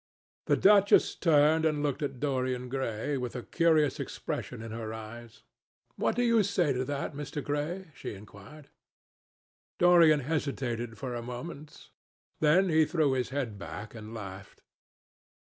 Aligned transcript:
The 0.47 0.55
duchess 0.57 1.13
turned 1.13 1.63
and 1.63 1.83
looked 1.83 2.01
at 2.01 2.19
Dorian 2.19 2.69
Gray 2.69 3.17
with 3.17 3.35
a 3.35 3.43
curious 3.43 3.99
expression 3.99 4.63
in 4.63 4.71
her 4.71 4.91
eyes. 4.95 5.43
"What 5.95 6.15
do 6.15 6.23
you 6.23 6.41
say 6.41 6.73
to 6.73 6.83
that, 6.85 7.13
Mr. 7.13 7.43
Gray?" 7.43 7.91
she 7.93 8.15
inquired. 8.15 8.69
Dorian 9.77 10.21
hesitated 10.21 10.97
for 10.97 11.13
a 11.13 11.21
moment. 11.21 11.91
Then 12.39 12.69
he 12.69 12.83
threw 12.83 13.11
his 13.13 13.29
head 13.29 13.59
back 13.59 13.93
and 13.93 14.11
laughed. 14.11 14.63